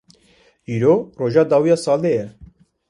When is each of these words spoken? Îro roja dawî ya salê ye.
Îro 0.73 0.91
roja 1.19 1.43
dawî 1.51 1.69
ya 1.71 1.77
salê 1.85 2.11
ye. 2.17 2.25